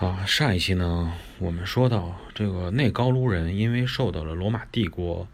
[0.00, 5.28] 啊，上一期呢，我们说到这个内高卢人，因为受到了罗马帝国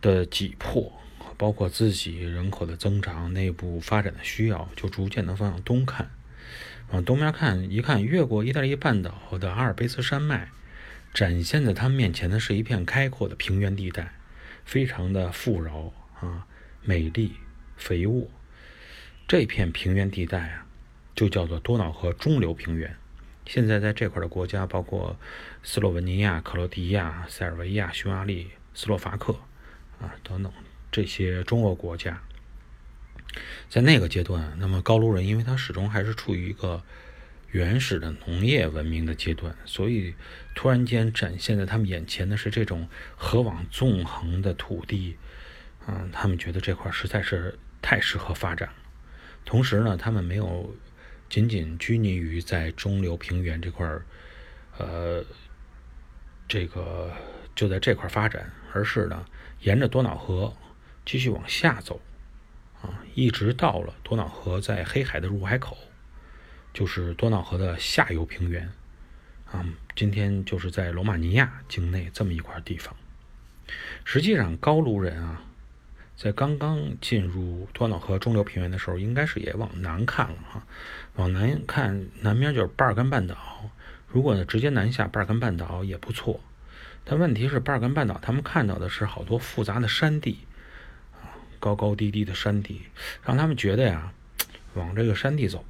[0.00, 0.92] 的挤迫，
[1.36, 6.08] 包括自己人口的增长、内部发展的需要，就逐渐的往东看。
[6.92, 10.48] 往东边看，一看，越过意大利半岛的阿尔卑斯山脉，
[11.12, 14.12] 展现在他们面前的是一片开阔的平原地带，
[14.64, 16.46] 非常的富饶啊，
[16.84, 17.32] 美丽、
[17.76, 18.28] 肥沃。
[19.26, 20.66] 这片平原地带啊，
[21.16, 22.96] 就叫做多瑙河中流平原。
[23.46, 25.16] 现在在这块的国家包括
[25.62, 29.32] 斯洛文尼亚、克罗地亚、塞尔维亚、匈牙利、斯洛伐克
[30.00, 30.52] 啊等等
[30.90, 32.20] 这些中俄国家，
[33.68, 36.82] 在那个阶段，那么高卢人因为他始终还是处于一个
[37.52, 40.14] 原始的农业文明的阶段，所以
[40.56, 45.16] 突然间展现在他们眼前的是这种河网纵横的土地，
[45.86, 48.74] 嗯，他们觉得这块实在是太适合发展了。
[49.44, 50.74] 同时呢，他们没有。
[51.28, 54.06] 仅仅拘泥于在中流平原这块儿，
[54.78, 55.24] 呃，
[56.46, 57.12] 这个
[57.54, 59.26] 就在这块发展，而是呢，
[59.60, 60.54] 沿着多瑙河
[61.04, 62.00] 继续往下走，
[62.80, 65.76] 啊，一直到了多瑙河在黑海的入海口，
[66.72, 68.70] 就是多瑙河的下游平原，
[69.50, 72.94] 啊，今天就是在罗马尼亚境内这么一块地方。
[74.04, 75.42] 实际上，高卢人啊。
[76.16, 80.66] 在刚刚进入多瑙河中流平原的时候，应该是也往南看了哈。
[81.16, 83.70] 往南看，南边就是巴尔干半岛。
[84.08, 86.40] 如果呢直接南下巴尔干半岛也不错。
[87.04, 90.38] 但问题是，巴尔干半岛他们看到的是好多复杂的山地
[91.12, 92.82] 啊，高高低低的山地，
[93.22, 94.12] 让他们觉得呀，
[94.74, 95.64] 往这个山地走，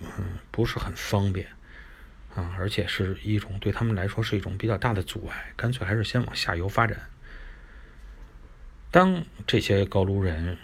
[0.00, 1.46] 嗯，不是很方便
[2.34, 6.98] 啊，而且是一种对他们来说是一种比较大的阻碍，干脆还是先往下游发展。
[8.94, 10.56] 当这些高卢人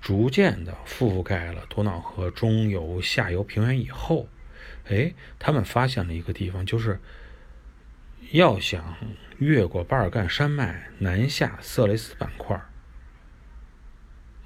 [0.00, 4.26] 逐渐的覆盖了多瑙河中游、下游平原以后，
[4.88, 6.98] 哎，他们发现了一个地方，就是
[8.30, 8.96] 要想
[9.36, 12.58] 越过巴尔干山脉南下色雷斯板块，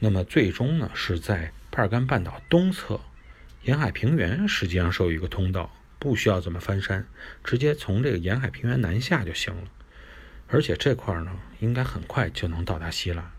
[0.00, 3.00] 那么最终呢是在巴尔干半岛东侧
[3.62, 7.06] 沿海平原，实际上是有一个通道，不需要怎么翻山，
[7.44, 9.70] 直接从这个沿海平原南下就行了。
[10.50, 13.30] 而且这块呢，应该很快就能到达希腊。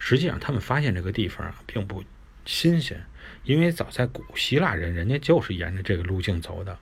[0.00, 2.02] 实际上，他们发现这个地方啊，并不
[2.44, 3.00] 新鲜，
[3.44, 6.76] 因为早在古希腊人，人家就是沿着这个路径走的，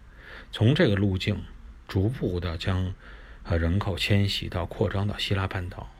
[0.51, 1.43] 从这个路径
[1.87, 2.95] 逐步的将
[3.43, 5.93] 呃人口迁徙到扩张到希腊半岛。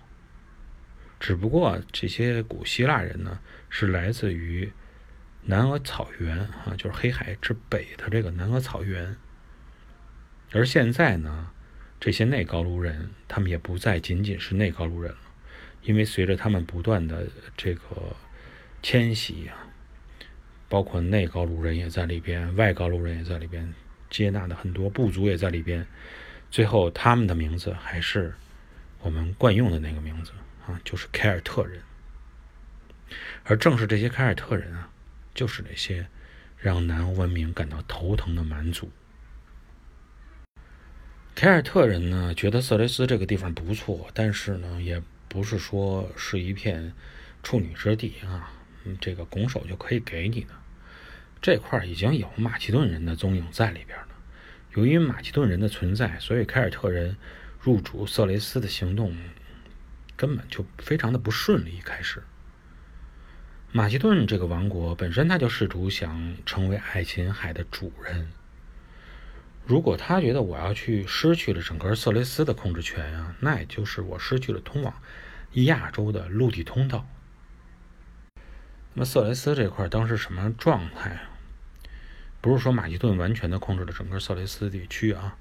[1.21, 4.73] 只不过这些古希腊人呢，是来自于
[5.43, 9.15] 南俄草原啊，就是黑海之北的这个南俄草原。
[10.53, 11.51] 而现在呢？
[12.01, 15.19] 这些内高卢人，他们也不再仅仅是内高卢人了，
[15.83, 18.17] 因为随着他们不断的这个
[18.83, 19.67] 迁徙啊，
[20.69, 23.73] 包括内高卢人也在里边，外高卢人也在里边，
[24.11, 25.87] 接纳的很多部族也在里边，
[26.51, 28.35] 最后他们的名字还是
[29.01, 30.33] 我们惯用的那个名字
[30.67, 31.81] 啊，就是凯尔特人。
[33.45, 34.91] 而正是这些凯尔特人啊，
[35.35, 36.07] 就是那些
[36.59, 38.91] 让南欧文明感到头疼的蛮族。
[41.35, 46.93] 凯尔特人呢，觉得色雷斯这个地方不错，但是呢，也不是说是一片
[47.43, 48.51] 处女之地啊，
[49.01, 50.55] 这个拱手就可以给你的。
[51.41, 54.09] 这块已经有马其顿人的踪影在里边了。
[54.75, 57.17] 由于马其顿人的存在，所以凯尔特人
[57.61, 59.17] 入主色雷斯的行动
[60.17, 61.81] 根本就非常的不顺利。
[61.85, 62.23] 开始，
[63.71, 68.29] 马其顿这个王国本身他就试图想成为爱琴海的主人。
[69.69, 74.95] 如果他觉得我要去失去了整个色雷斯的控制权啊，那也就是我失去了通往
[75.53, 77.07] 亚洲的陆地通道。
[78.95, 81.29] 那么色雷斯这块当时什么状态啊？
[82.41, 85.37] 不是说马其顿完全的控制了整个色雷斯地区啊？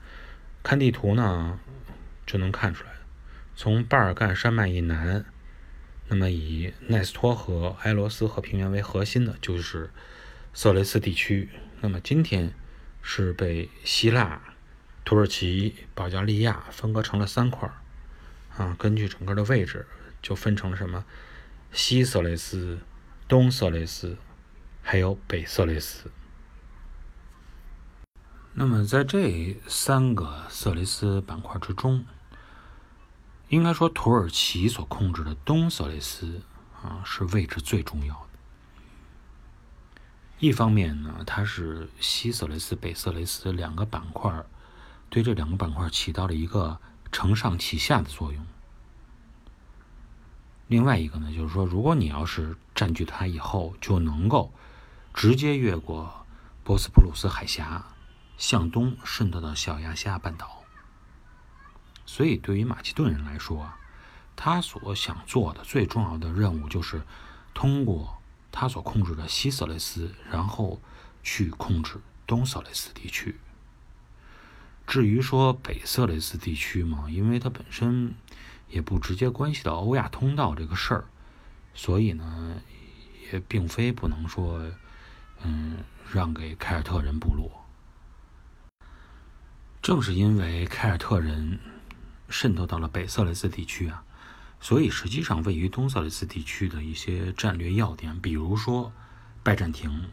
[0.62, 1.58] 看地图呢
[2.26, 2.90] 就能看出来。
[3.56, 5.24] 从巴尔干山脉以南，
[6.10, 9.90] 那么以奈斯托河、埃罗斯河平原为核心的，就是
[10.54, 11.48] 色雷斯地区。
[11.80, 12.54] 那么今天。
[13.10, 14.42] 是被希腊、
[15.06, 17.74] 土耳其、保加利亚分割成了三块儿
[18.62, 19.88] 啊，根据整个的位置
[20.22, 21.06] 就分成了什么
[21.72, 22.80] 西色雷斯、
[23.26, 24.18] 东色雷斯，
[24.84, 26.12] 还有北色雷斯。
[28.52, 32.06] 那么在这三个色雷斯板块之中，
[33.48, 36.42] 应该说土耳其所控制的东色雷斯
[36.84, 38.27] 啊是位置最重要的。
[40.40, 44.46] 一方面呢，它是西色雷斯、北色雷斯两个板块，
[45.10, 46.80] 对这两个板块起到了一个
[47.12, 48.46] 承上启下的作用。
[50.68, 54.54] 另外一个呢，就是说，如果你要是占据它以后，就能够
[55.14, 56.26] 直接越过
[56.64, 57.86] 博斯普鲁斯海峡，
[58.38, 60.64] 向东渗透到小亚细亚半岛。
[62.06, 63.72] 所以，对于马其顿人来说，
[64.36, 67.02] 他所想做的最重要的任务就是
[67.56, 68.17] 通过
[68.60, 70.82] 他所控制的西色雷斯，然后
[71.22, 73.36] 去控制东色雷斯地区。
[74.88, 78.16] 至于说北色雷斯地区嘛，因为它本身
[78.68, 81.06] 也不直接关系到欧亚通道这个事儿，
[81.76, 82.60] 所以呢，
[83.32, 84.60] 也并非不能说，
[85.44, 85.78] 嗯，
[86.12, 87.64] 让给凯尔特人部落。
[89.84, 91.60] 正是因为凯尔特人
[92.28, 94.04] 渗透到了北色雷斯地区啊，
[94.60, 98.92] 所以实际上位于东色雷斯地区的一些战略要点，比如说
[99.44, 100.10] 拜占庭，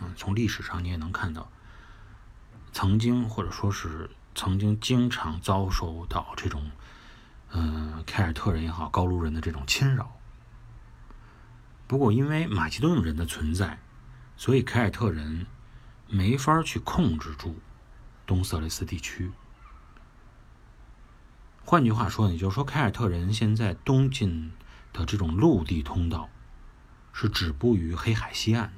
[0.00, 1.50] 嗯，从历史上你也能看到。
[2.72, 6.70] 曾经或者说是曾经经常遭受到这种，
[7.50, 10.18] 嗯，凯尔特人也好，高卢人的这种侵扰。
[11.86, 13.78] 不过，因为马其顿人的存在，
[14.36, 15.46] 所以凯尔特人
[16.08, 17.60] 没法去控制住
[18.26, 19.30] 东色雷斯地区。
[21.66, 24.52] 换句话说，也就是说，凯尔特人现在东进
[24.92, 26.28] 的这种陆地通道
[27.12, 28.72] 是止步于黑海西岸。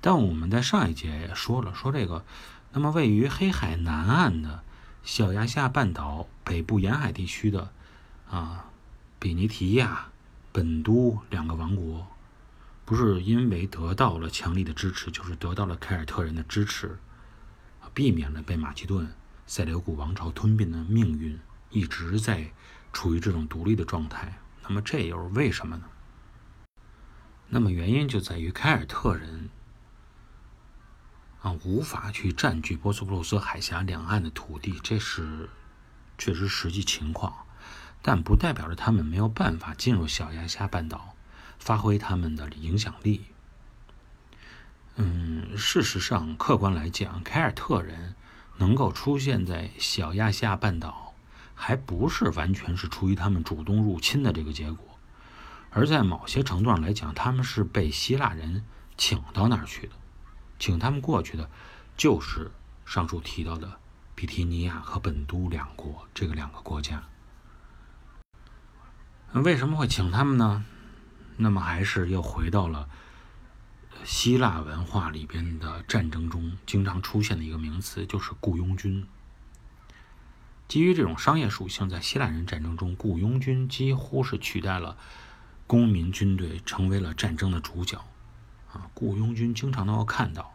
[0.00, 2.24] 但我们在上一节也说了，说这个，
[2.72, 4.64] 那么位于黑海南岸的
[5.04, 7.70] 小亚细亚半岛北部沿海地区的
[8.28, 8.66] 啊，
[9.20, 10.08] 比尼提亚、
[10.50, 12.08] 本都两个王国，
[12.84, 16.98] 不是因为得到了强力的支持，就是得到了凯尔特人的支持，
[17.94, 19.08] 避免了被马其顿
[19.46, 21.38] 塞琉古王朝吞并的命运，
[21.70, 22.52] 一直在
[22.92, 24.38] 处于这种独立的状态。
[24.62, 25.84] 那么这又是为什么呢？
[27.48, 29.50] 那么原因就在于凯尔特人。
[31.42, 35.50] 啊，无法去占据波斯普鲁斯海峡两岸的土地，这是
[36.16, 37.46] 确实实际情况，
[38.00, 41.16] 但不代表着他们没有办法进入小亚细亚半岛，
[41.58, 43.24] 发挥他们的影响力。
[44.94, 48.14] 嗯，事实上，客观来讲，凯尔特人
[48.56, 51.14] 能够出现在小亚细亚半岛，
[51.54, 54.98] 还不是完全是出于他们主动入侵的这个结果，
[55.70, 58.64] 而在某些程度上来讲，他们是被希腊人
[58.96, 59.92] 请到那儿去的。
[60.58, 61.50] 请他们过去的，
[61.96, 62.50] 就是
[62.84, 63.78] 上述提到的
[64.14, 67.02] 比提尼亚和本都两国这个两个国家。
[69.32, 70.64] 为什么会请他们呢？
[71.38, 72.88] 那么还是又回到了
[74.04, 79.06] 希腊文化里边的战争中经常出现的一个名词，就是雇佣军。
[80.68, 84.96] 基于这种商业属性，在希腊人战争中，雇佣军几乎是取代了
[85.66, 88.02] 公民军队，成为了战争的主角。
[88.72, 90.54] 啊，雇佣军经常能够看到。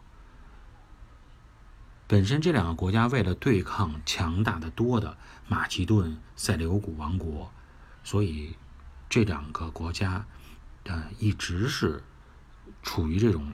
[2.08, 5.16] 本身这两个国家为了对抗强大的多的
[5.46, 7.52] 马其顿塞琉古王国，
[8.02, 8.56] 所以
[9.08, 10.26] 这两个国家
[10.84, 12.02] 呃一直是
[12.82, 13.52] 处于这种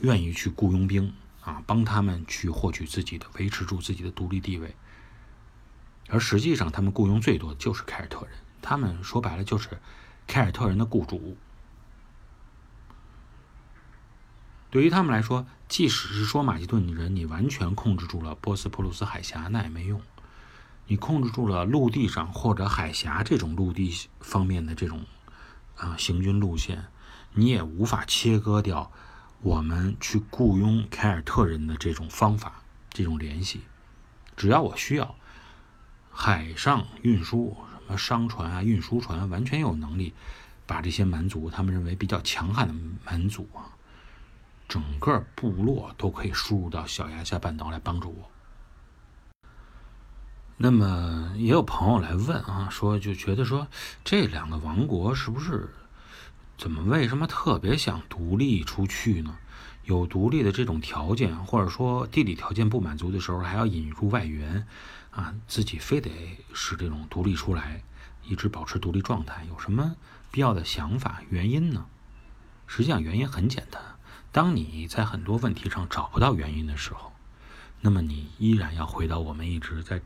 [0.00, 4.74] 愿意去雇佣兵啊，帮他们去获取自己的维持住自己的独立地位。
[6.08, 9.78] 而实际上，他们雇佣最多的就是凯尔特人，他们说白了就是
[10.26, 11.36] 凯尔特人的雇主。
[14.70, 20.00] 对于他们来说，即使是说马其顿人，你完全控制住了波斯普鲁斯海峡，那也没用。
[20.86, 25.04] 你控制住了陆地上或者海峡这种陆地方面的这种
[25.76, 26.86] 啊行军路线，
[27.36, 28.90] 你也无法切割掉
[29.42, 33.60] 我们去雇佣凯尔特人的这种方法、这种联系。
[34.36, 35.14] 只要我需要，
[36.10, 37.54] 海上运输
[37.86, 40.14] 什么商船啊、运输船，完全有能力
[40.66, 42.74] 把这些蛮族，他们认为比较强悍的
[43.04, 43.76] 蛮族啊。
[44.66, 48.30] 整个部落都可以输入到小亚细亚半岛来帮助我。
[50.56, 53.68] 那么也有朋友来问啊，说就觉得说
[54.02, 55.68] 这两个王国是不是
[56.58, 59.36] 怎么为什么特别想独立出去呢？
[59.84, 64.66] 有独立的这种条件，或者说地理条件不满足的时候，还要引入外援
[65.10, 66.10] 啊，自己非得
[66.52, 67.82] 是这种独立出来，
[68.24, 69.94] 一直保持独立状态，有什么
[70.30, 71.86] 必要的想法原因呢？
[72.66, 73.80] 实际上原因很简单。
[74.32, 77.12] 当你在很多问题上找不到原因的时候，
[77.80, 80.02] 那么你依然要回到我们一直在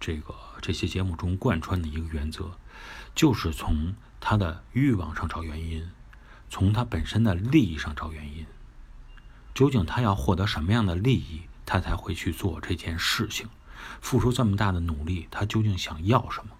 [0.00, 2.58] 这个这些节目中贯穿的一个原则，
[3.14, 5.90] 就是从他的欲望上找原因，
[6.48, 8.46] 从他本身的利益上找原因。
[9.54, 13.48] 究竟他要获得什么样的利益，他才会去做这件事情？
[14.00, 16.52] 付出这么大的努力，他究竟想要什么？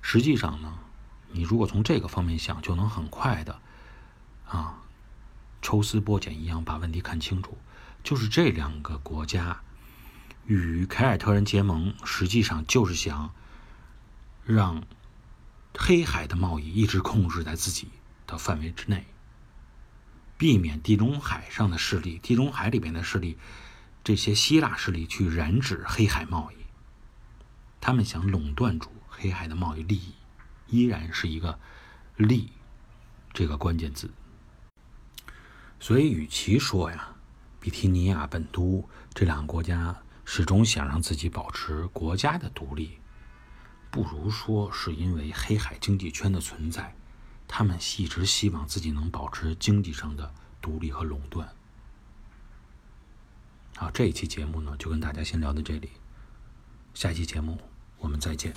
[0.00, 0.78] 实际上呢，
[1.30, 3.60] 你如果从这个方面想，就能很快的
[4.46, 4.76] 啊。
[5.62, 7.58] 抽丝剥茧一样把问题看清楚，
[8.02, 9.60] 就是这两个国家
[10.46, 13.34] 与凯尔特人结盟，实际上就是想
[14.52, 14.84] 让
[15.76, 17.88] 黑海的贸易一直控制在自己
[18.26, 19.06] 的范围之内。
[20.36, 23.36] 避免地中海上的势力、地中海里边的势力，
[24.02, 26.56] 这些希腊势力去染指黑海贸易。
[27.78, 30.14] 他们想垄断住黑海的贸易利益，
[30.68, 31.58] 依然是一个
[32.16, 32.52] “利”
[33.34, 34.10] 这个关键字。
[35.78, 37.14] 所以，与其说呀，
[37.58, 42.98] 比提尼亚、本都这两个国家始终想让自己保持国家的独立，
[43.90, 46.94] 不如说是因为黑海经济圈的存在，
[47.48, 51.48] 他们一直希望自己能保持经济上的独立和垄断。
[53.76, 55.90] 好，这一期节目呢，就跟大家先聊到这里，
[56.94, 57.58] 下期节目
[57.98, 58.54] 我们再见。